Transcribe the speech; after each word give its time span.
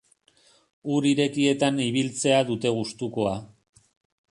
Ur 0.93 1.01
irekietan 1.11 1.77
ibiltzea 1.87 2.41
dute 2.49 2.69
gustukoa. 2.79 3.35